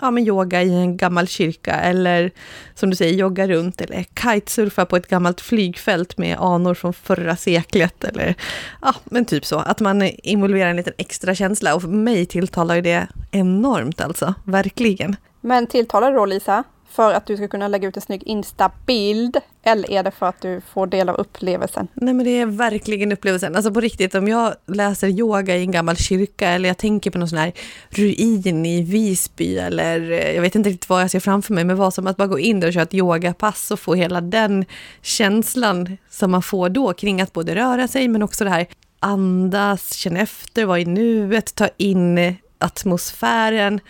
[0.00, 2.30] ja, men yoga i en gammal kyrka eller
[2.74, 7.36] som du säger, jogga runt eller kitesurfa på ett gammalt flygfält med anor från förra
[7.36, 8.34] seklet eller
[8.82, 9.58] ja, men typ så.
[9.58, 14.34] Att man involverar en liten extra känsla och för mig tilltalar ju det enormt alltså,
[14.44, 15.16] verkligen.
[15.40, 16.64] Men tilltalar det då Lisa?
[16.90, 19.36] För att du ska kunna lägga ut en snygg Insta-bild?
[19.62, 21.88] Eller är det för att du får del av upplevelsen?
[21.94, 23.56] Nej men det är verkligen upplevelsen.
[23.56, 27.18] Alltså på riktigt, om jag läser yoga i en gammal kyrka eller jag tänker på
[27.18, 27.52] någon sån här
[27.90, 31.76] ruin i Visby eller eh, jag vet inte riktigt vad jag ser framför mig, men
[31.76, 34.64] vad som att bara gå in där och köra ett yogapass och få hela den
[35.02, 38.66] känslan som man får då kring att både röra sig men också det här
[39.00, 43.80] andas, känna efter, vara i nuet, ta in atmosfären.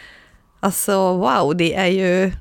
[0.61, 2.33] Alltså wow, det är ju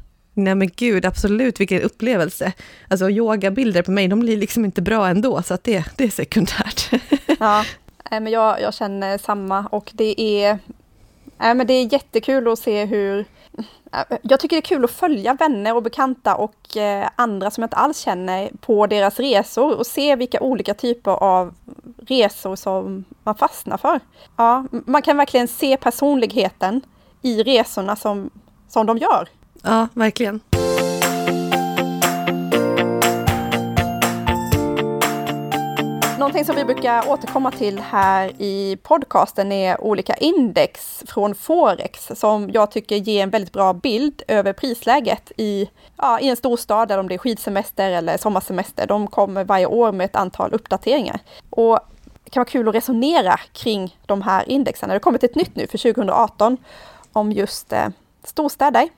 [0.44, 2.54] Nej men gud, absolut, vilken upplevelse.
[2.88, 6.10] Alltså yogabilder på mig, de blir liksom inte bra ändå, så att det, det är
[6.10, 6.92] sekundärt.
[7.40, 7.66] ja,
[8.12, 10.52] men jag, jag känner samma och det är,
[11.42, 13.26] äh, men det är jättekul att se hur
[14.22, 17.66] jag tycker det är kul att följa vänner och bekanta och eh, andra som jag
[17.66, 21.54] inte alls känner på deras resor och se vilka olika typer av
[21.98, 24.00] resor som man fastnar för.
[24.38, 26.82] Ja, man kan verkligen se personligheten
[27.22, 28.30] i resorna som,
[28.68, 29.30] som de gör.
[29.64, 30.40] Ja, verkligen.
[36.20, 42.50] Någonting som vi brukar återkomma till här i podcasten är olika index från Forex som
[42.54, 46.98] jag tycker ger en väldigt bra bild över prisläget i, ja, i en storstad, där
[46.98, 48.88] om det är skidsemester eller sommarsemester.
[48.88, 51.20] De kommer varje år med ett antal uppdateringar.
[51.50, 51.80] Och
[52.24, 54.90] det kan vara kul att resonera kring de här indexen.
[54.90, 56.58] Det har kommit ett nytt nu för 2018
[57.14, 57.88] om just eh,
[58.24, 58.90] storstäder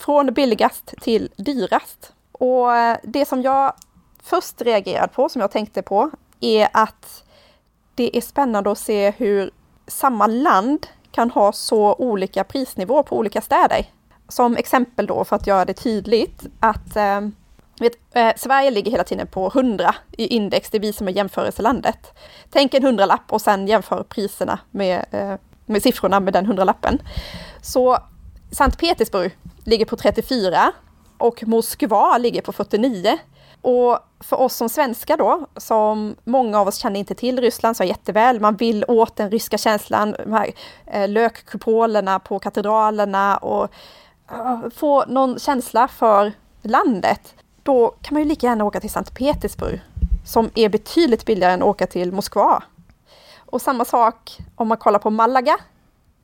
[0.00, 2.12] från billigast till dyrast.
[2.32, 3.74] Och eh, det som jag
[4.22, 6.10] först reagerade på, som jag tänkte på,
[6.40, 7.24] är att
[7.94, 9.50] det är spännande att se hur
[9.86, 13.86] samma land kan ha så olika prisnivå på olika städer.
[14.28, 17.20] Som exempel då, för att göra det tydligt, att eh,
[17.80, 21.12] vet, eh, Sverige ligger hela tiden på 100 i index, det är vi som är
[21.12, 22.18] jämförelselandet.
[22.50, 25.34] Tänk en hundralapp och sen jämför priserna med, eh,
[25.66, 27.02] med siffrorna med den hundralappen.
[27.62, 27.98] Så
[28.52, 30.72] Sankt Petersburg ligger på 34
[31.18, 33.18] och Moskva ligger på 49.
[33.62, 37.84] Och för oss som svenskar då, som många av oss känner inte till Ryssland så
[37.84, 40.50] jätteväl, man vill åt den ryska känslan, de här
[40.86, 43.70] eh, lökkupolerna på katedralerna och
[44.32, 46.32] uh, få någon känsla för
[46.62, 47.34] landet.
[47.62, 49.80] Då kan man ju lika gärna åka till Sankt Petersburg,
[50.26, 52.62] som är betydligt billigare än att åka till Moskva.
[53.38, 55.56] Och samma sak om man kollar på Malaga,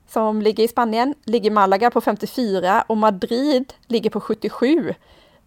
[0.08, 4.94] som ligger i Spanien, ligger Malaga på 54 och Madrid ligger på 77.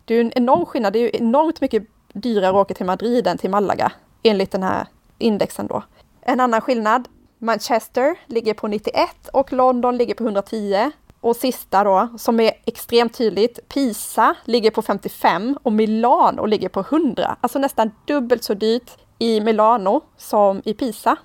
[0.06, 3.38] Det är en enorm skillnad, det är enormt mycket dyrare att åka till Madrid än
[3.38, 3.92] till Malaga,
[4.24, 5.84] enligt den här indexen då.
[6.22, 10.92] En annan skillnad, Manchester ligger på 91 och London ligger på 110.
[11.22, 16.80] Och sista då, som är extremt tydligt, Pisa ligger på 55 och Milano ligger på
[16.80, 17.36] 100.
[17.42, 21.16] Alltså nästan dubbelt så dyrt i Milano som i Pisa.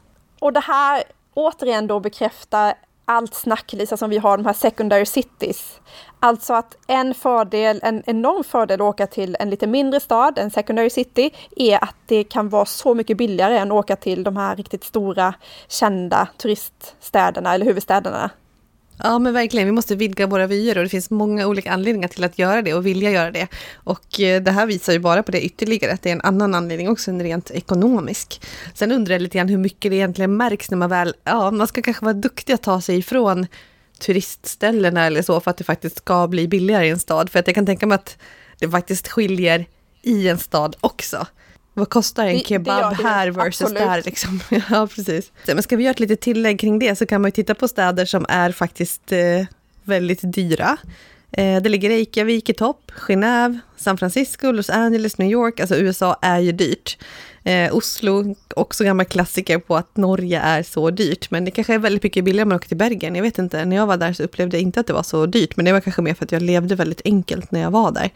[0.40, 1.02] Och det här
[1.34, 5.80] återigen då bekräftar allt snack Lisa, som vi har, de här secondary cities.
[6.20, 10.50] Alltså att en fördel, en enorm fördel att åka till en lite mindre stad, en
[10.50, 14.36] secondary city, är att det kan vara så mycket billigare än att åka till de
[14.36, 15.34] här riktigt stora
[15.68, 18.30] kända turiststäderna eller huvudstäderna.
[18.98, 22.24] Ja men verkligen, vi måste vidga våra vyer och det finns många olika anledningar till
[22.24, 23.48] att göra det och vilja göra det.
[23.74, 26.54] Och eh, det här visar ju bara på det ytterligare, att det är en annan
[26.54, 28.40] anledning också än rent ekonomisk.
[28.74, 31.66] Sen undrar jag lite grann hur mycket det egentligen märks när man väl, ja man
[31.66, 33.46] ska kanske vara duktig att ta sig ifrån
[33.98, 37.30] turistställena eller så för att det faktiskt ska bli billigare i en stad.
[37.30, 38.16] För att jag kan tänka mig att
[38.58, 39.66] det faktiskt skiljer
[40.02, 41.26] i en stad också.
[41.74, 43.82] Vad kostar en kebab det, det här versus absolut.
[43.82, 44.40] där liksom?
[44.70, 45.32] ja, precis.
[45.46, 47.68] Men ska vi göra ett litet tillägg kring det så kan man ju titta på
[47.68, 49.46] städer som är faktiskt eh,
[49.84, 50.76] väldigt dyra.
[51.32, 55.60] Eh, det ligger Reykjavik i topp, Genève, San Francisco, Los Angeles, New York.
[55.60, 56.98] Alltså USA är ju dyrt.
[57.44, 61.30] Eh, Oslo, också gammal klassiker på att Norge är så dyrt.
[61.30, 63.14] Men det kanske är väldigt mycket billigare om man åker till Bergen.
[63.14, 65.26] Jag vet inte, när jag var där så upplevde jag inte att det var så
[65.26, 65.56] dyrt.
[65.56, 68.10] Men det var kanske mer för att jag levde väldigt enkelt när jag var där.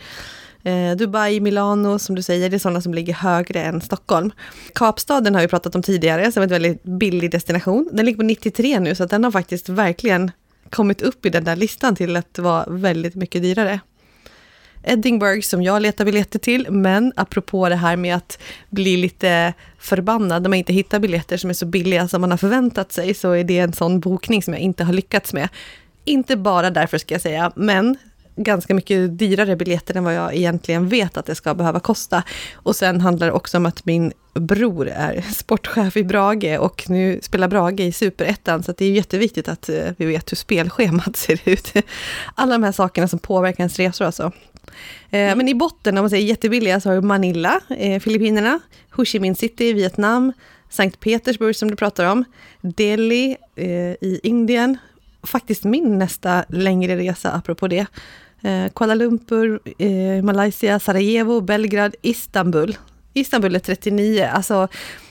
[0.62, 4.30] Eh, Dubai, Milano, som du säger, det är sådana som ligger högre än Stockholm.
[4.74, 7.88] Kapstaden har vi pratat om tidigare, som är en väldigt billig destination.
[7.92, 10.30] Den ligger på 93 nu, så att den har faktiskt verkligen
[10.70, 13.80] kommit upp i den där listan till att vara väldigt mycket dyrare.
[14.82, 18.38] Edinburgh som jag letar biljetter till, men apropå det här med att
[18.70, 22.38] bli lite förbannad när man inte hittar biljetter som är så billiga som man har
[22.38, 25.48] förväntat sig, så är det en sån bokning som jag inte har lyckats med.
[26.04, 27.96] Inte bara därför ska jag säga, men
[28.38, 32.22] ganska mycket dyrare biljetter än vad jag egentligen vet att det ska behöva kosta.
[32.54, 37.18] Och sen handlar det också om att min bror är sportchef i Brage och nu
[37.22, 41.40] spelar Brage i superettan, så det är jätteviktigt att eh, vi vet hur spelschemat ser
[41.44, 41.72] ut.
[42.34, 44.32] Alla de här sakerna som påverkar ens resor alltså.
[45.10, 45.38] Eh, mm.
[45.38, 49.20] Men i botten, om man säger jättebilliga, så har du Manila, eh, Filippinerna, Ho Chi
[49.20, 50.32] Minh City, Vietnam,
[50.70, 52.24] Sankt Petersburg som du pratar om,
[52.60, 53.36] Delhi
[54.00, 54.78] i Indien,
[55.22, 57.86] faktiskt min nästa längre resa apropå det,
[58.42, 62.76] Eh, Kuala Lumpur, eh, Malaysia, Sarajevo, Belgrad, Istanbul.
[63.12, 64.68] Istanbul är 39, alltså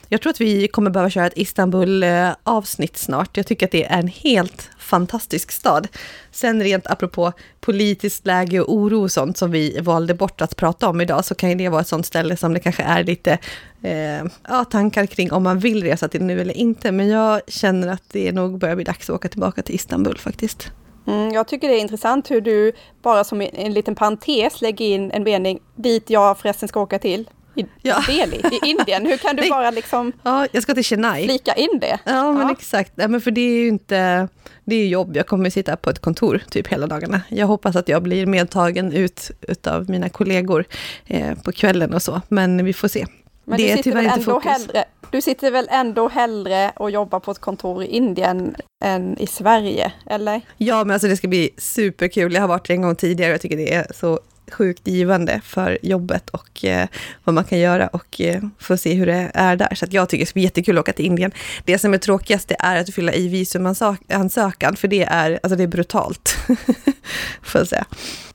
[0.10, 3.38] jag tror att vi kommer behöva köra ett Istanbul-avsnitt eh, snart.
[3.38, 5.88] Jag tycker att det är en helt fantastisk stad.
[6.32, 10.90] Sen rent apropå politiskt läge och oro och sånt som vi valde bort att prata
[10.90, 13.38] om idag, så kan ju det vara ett sånt ställe som det kanske är lite
[13.82, 16.92] eh, ja, tankar kring om man vill resa till nu eller inte.
[16.92, 20.72] Men jag känner att det nog börjar bli dags att åka tillbaka till Istanbul faktiskt.
[21.08, 25.12] Mm, jag tycker det är intressant hur du bara som en liten parentes lägger in
[25.12, 27.30] en mening dit jag förresten ska åka till.
[27.56, 28.04] I ja.
[28.08, 29.06] Delhi, i Indien.
[29.06, 29.50] Hur kan du Nej.
[29.50, 31.26] bara liksom ja, jag ska till Chennai.
[31.26, 32.00] flika in det?
[32.04, 32.52] Ja, men ja.
[32.52, 32.92] exakt.
[32.96, 34.28] Ja, men för det är ju inte...
[34.66, 35.16] Det är jobb.
[35.16, 37.22] Jag kommer sitta på ett kontor typ hela dagarna.
[37.30, 39.32] Jag hoppas att jag blir medtagen ut
[39.68, 40.66] av mina kollegor
[41.06, 42.22] eh, på kvällen och så.
[42.28, 43.06] Men vi får se.
[43.48, 44.52] Men det är tyvärr inte fokus.
[44.52, 48.56] Hellre, du sitter väl ändå hellre och jobbar på ett kontor i Indien
[48.86, 50.42] än i Sverige, eller?
[50.58, 52.34] Ja, men alltså det ska bli superkul.
[52.34, 54.20] Jag har varit en gång tidigare och jag tycker det är så
[54.52, 56.88] sjukt givande för jobbet och eh,
[57.24, 59.76] vad man kan göra och eh, få se hur det är där.
[59.76, 61.32] Så jag tycker det ska bli jättekul att åka till Indien.
[61.66, 65.64] Det som är tråkigast det är att fylla i visumansökan, för det är, alltså det
[65.64, 66.30] är brutalt.
[67.42, 67.86] får jag säga.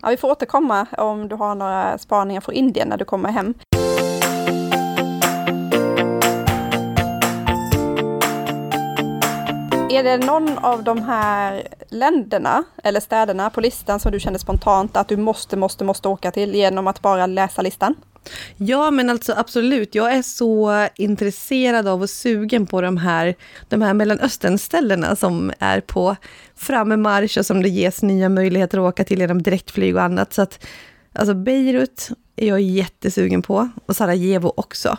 [0.03, 3.55] Ja, vi får återkomma om du har några spaningar från Indien när du kommer hem.
[9.93, 14.97] Är det någon av de här länderna eller städerna på listan som du känner spontant
[14.97, 17.95] att du måste, måste, måste åka till genom att bara läsa listan?
[18.57, 19.95] Ja, men alltså absolut.
[19.95, 23.35] Jag är så intresserad av och sugen på de här,
[23.69, 26.17] de här Mellanöstern-ställena som är på
[26.57, 30.33] frammarsch och som det ges nya möjligheter att åka till genom direktflyg och annat.
[30.33, 30.67] Så att,
[31.13, 34.99] alltså Beirut är jag jättesugen på och Sarajevo också.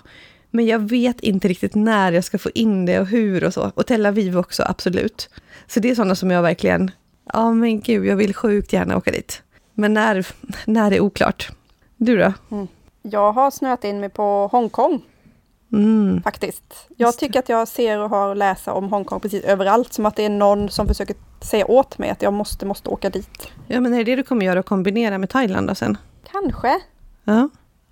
[0.55, 3.71] Men jag vet inte riktigt när jag ska få in det och hur och så.
[3.75, 5.29] Och Tel Aviv också, absolut.
[5.67, 6.91] Så det är sådana som jag verkligen,
[7.33, 9.43] ja men gud, jag vill sjukt gärna åka dit.
[9.73, 10.27] Men när,
[10.65, 11.51] när är oklart.
[11.97, 12.33] Du då?
[12.51, 12.67] Mm.
[13.01, 15.01] Jag har snöat in mig på Hongkong.
[15.71, 16.23] Mm.
[16.23, 16.87] Faktiskt.
[16.97, 20.25] Jag tycker att jag ser och har läsa om Hongkong precis överallt, som att det
[20.25, 23.51] är någon som försöker säga åt mig att jag måste, måste åka dit.
[23.67, 25.97] Ja, men är det det du kommer göra och kombinera med Thailand då sen?
[26.31, 26.79] Kanske.
[27.23, 27.49] Ja.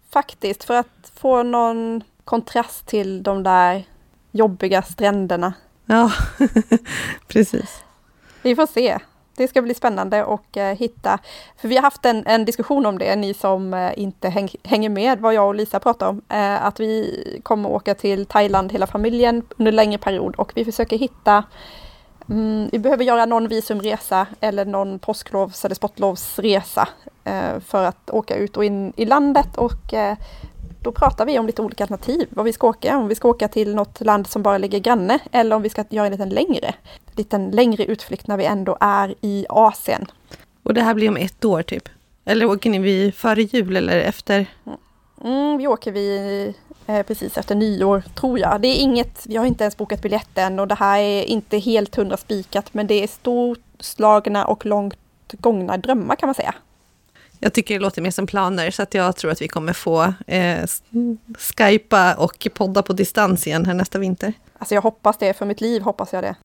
[0.09, 3.83] Faktiskt, för att få någon kontrast till de där
[4.31, 5.53] jobbiga stränderna.
[5.85, 6.11] Ja,
[7.27, 7.83] precis.
[8.41, 8.97] Vi får se.
[9.35, 11.19] det ska bli spännande att eh, hitta,
[11.57, 14.89] för vi har haft en, en diskussion om det, ni som eh, inte häng, hänger
[14.89, 18.87] med vad jag och Lisa pratar om, eh, att vi kommer åka till Thailand hela
[18.87, 21.43] familjen under en längre period och vi försöker hitta
[22.29, 26.89] mm, vi behöver göra någon visumresa eller någon påsklovs eller sportlovsresa
[27.65, 29.93] för att åka ut och in i landet och
[30.81, 33.47] då pratar vi om lite olika alternativ, vad vi ska åka, om vi ska åka
[33.47, 36.73] till något land som bara ligger granne eller om vi ska göra en liten längre,
[37.15, 40.05] liten längre utflykt när vi ändå är i Asien.
[40.63, 41.89] Och det här blir om ett år typ?
[42.25, 44.45] Eller åker ni vi före jul eller efter?
[45.23, 46.53] Mm, vi åker vi
[46.87, 48.61] eh, precis efter nyår, tror jag.
[48.61, 51.95] Det är inget, vi har inte ens bokat biljetten och det här är inte helt
[51.95, 54.97] hundra spikat, men det är storslagna och långt
[55.31, 56.55] gångna drömmar kan man säga.
[57.43, 60.13] Jag tycker det låter mer som planer, så att jag tror att vi kommer få
[60.27, 60.65] eh,
[61.57, 64.33] skypa och podda på distans igen här nästa vinter.
[64.57, 66.35] Alltså jag hoppas det, för mitt liv hoppas jag det.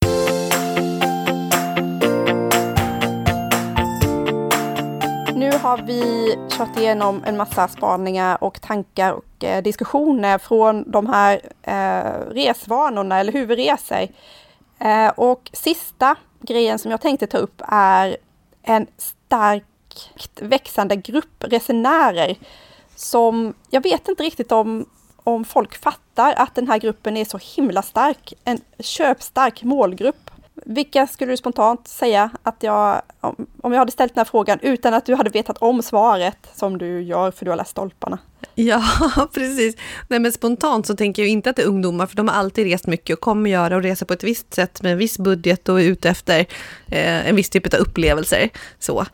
[5.35, 11.07] Nu har vi kört igenom en massa spaningar och tankar och eh, diskussioner från de
[11.07, 14.09] här eh, resvanorna eller hur vi reser.
[14.79, 18.17] Eh, och sista grejen som jag tänkte ta upp är
[18.63, 19.65] en stark
[20.41, 22.37] växande grupp resenärer
[22.97, 27.39] som jag vet inte riktigt om, om folk fattar att den här gruppen är så
[27.57, 30.31] himla stark, en köpstark målgrupp.
[30.65, 33.03] Vilka skulle du spontant säga att jag,
[33.63, 36.79] om jag hade ställt den här frågan utan att du hade vetat om svaret som
[36.79, 38.19] du gör för du har läst stolparna?
[38.55, 38.83] Ja,
[39.35, 39.77] precis.
[40.09, 42.67] Nej, men spontant så tänker jag inte att det är ungdomar, för de har alltid
[42.67, 45.69] rest mycket och kommer göra och resa på ett visst sätt med en viss budget
[45.69, 46.41] och är ute efter
[46.87, 48.51] eh, en viss typ av upplevelser.
[48.79, 49.07] Så.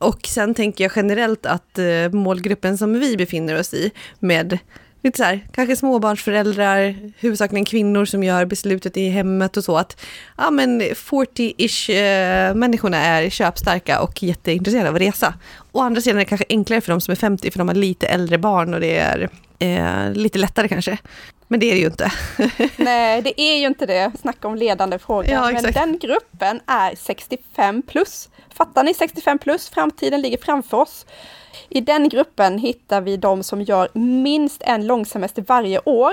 [0.00, 4.58] Och sen tänker jag generellt att eh, målgruppen som vi befinner oss i med
[5.02, 10.00] lite så här, kanske småbarnsföräldrar, huvudsakligen kvinnor som gör beslutet i hemmet och så, att
[10.36, 15.34] ja men 40-ish eh, människorna är köpstarka och jätteintresserade av att resa.
[15.72, 17.74] Å andra sidan är det kanske enklare för de som är 50, för de har
[17.74, 20.98] lite äldre barn och det är eh, lite lättare kanske.
[21.50, 22.12] Men det är det ju inte.
[22.76, 24.12] Nej, det är ju inte det.
[24.20, 25.30] Snacka om ledande frågor.
[25.30, 28.28] Ja, Men den gruppen är 65 plus.
[28.54, 29.68] Fattar ni 65 plus?
[29.68, 31.06] Framtiden ligger framför oss.
[31.68, 36.12] I den gruppen hittar vi de som gör minst en långsemester varje år.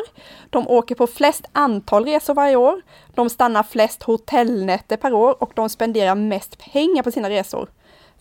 [0.49, 2.81] De åker på flest antal resor varje år.
[3.15, 7.69] De stannar flest hotellnätter per år och de spenderar mest pengar på sina resor.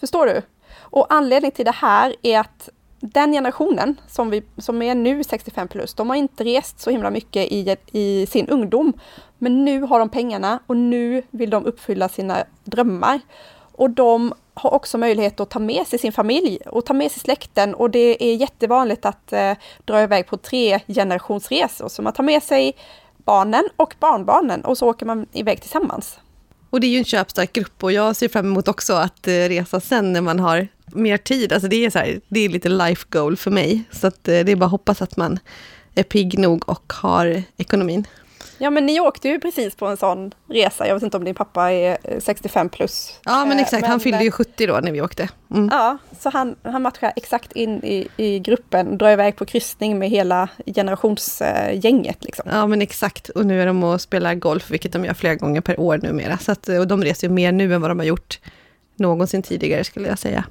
[0.00, 0.42] Förstår du?
[0.78, 2.68] Och anledningen till det här är att
[3.00, 7.10] den generationen som, vi, som är nu 65 plus, de har inte rest så himla
[7.10, 8.92] mycket i, i sin ungdom.
[9.38, 13.20] Men nu har de pengarna och nu vill de uppfylla sina drömmar.
[13.72, 17.20] Och de har också möjlighet att ta med sig sin familj och ta med sig
[17.20, 19.52] släkten och det är jättevanligt att eh,
[19.84, 21.88] dra iväg på tre generationsresor.
[21.88, 22.76] Så man tar med sig
[23.16, 26.18] barnen och barnbarnen och så åker man iväg tillsammans.
[26.70, 29.32] Och det är ju en köpstark grupp och jag ser fram emot också att eh,
[29.32, 31.52] resa sen när man har mer tid.
[31.52, 33.82] Alltså det är, så här, det är lite life goal för mig.
[33.90, 35.38] Så att eh, det är bara att hoppas att man
[35.94, 38.06] är pigg nog och har ekonomin.
[38.58, 40.86] Ja, men ni åkte ju precis på en sån resa.
[40.86, 43.20] Jag vet inte om din pappa är 65 plus.
[43.24, 43.80] Ja, men exakt.
[43.80, 45.28] Men, han fyllde ju 70 då när vi åkte.
[45.50, 45.68] Mm.
[45.72, 50.10] Ja, så han, han matchar exakt in i, i gruppen, drar iväg på kryssning med
[50.10, 52.24] hela generationsgänget.
[52.24, 52.44] Liksom.
[52.50, 53.28] Ja, men exakt.
[53.28, 56.38] Och nu är de och spelar golf, vilket de gör flera gånger per år numera.
[56.38, 58.38] Så att, och de reser ju mer nu än vad de har gjort
[58.98, 60.44] någonsin tidigare, skulle jag säga.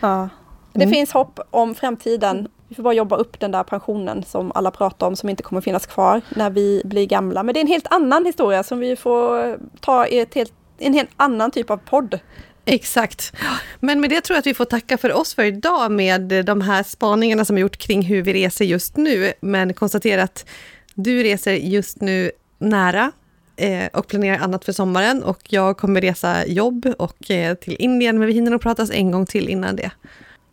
[0.00, 0.28] Ja.
[0.72, 0.94] Det mm.
[0.94, 5.06] finns hopp om framtiden vi får bara jobba upp den där pensionen som alla pratar
[5.06, 7.42] om, som inte kommer finnas kvar när vi blir gamla.
[7.42, 10.94] Men det är en helt annan historia som vi får ta i ett helt, en
[10.94, 12.18] helt annan typ av podd.
[12.64, 13.32] Exakt.
[13.80, 16.60] Men med det tror jag att vi får tacka för oss för idag med de
[16.60, 19.32] här spaningarna som vi gjort kring hur vi reser just nu.
[19.40, 20.48] Men konstatera att
[20.94, 23.12] du reser just nu nära
[23.60, 28.18] Eh, och planerar annat för sommaren och jag kommer resa jobb och eh, till Indien,
[28.18, 29.90] men vi hinner nog pratas en gång till innan det.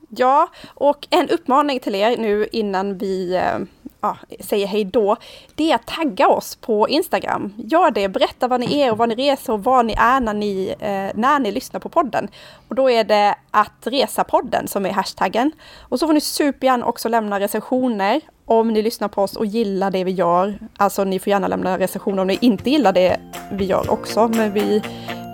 [0.10, 3.60] Ja, och en uppmaning till er nu innan vi eh,
[4.02, 5.16] ja, säger hej då,
[5.56, 7.54] det är att tagga oss på Instagram.
[7.58, 10.34] Gör det, berätta vad ni är och vad ni reser och var ni är när
[10.34, 10.76] ni,
[11.16, 12.28] när ni lyssnar på podden.
[12.68, 15.52] Och då är det att resa-podden som är hashtaggen.
[15.82, 19.92] Och så får ni supergärna också lämna recensioner om ni lyssnar på oss och gillar
[19.92, 20.60] det vi gör.
[20.78, 23.18] Alltså ni får gärna lämna recensioner om ni inte gillar det
[23.52, 24.82] vi gör också, men vi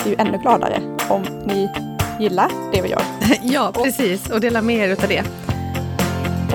[0.06, 1.70] är ju ännu gladare om ni
[2.20, 3.04] gilla det vi gör.
[3.42, 4.30] ja, precis.
[4.30, 5.24] Och dela med er av det.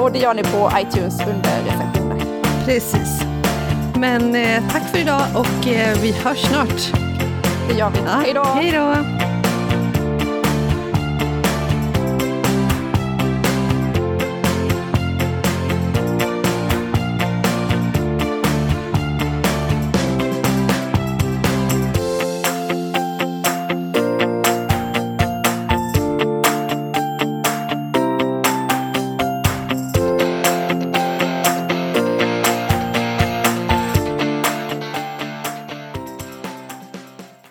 [0.01, 2.25] Och det gör ni på iTunes under recensioner.
[2.64, 3.21] Precis.
[3.95, 6.93] Men eh, tack för idag och eh, vi hörs snart.
[7.69, 7.99] Det gör vi.
[7.99, 8.45] Ja, hej då!
[8.45, 9.26] Hej då!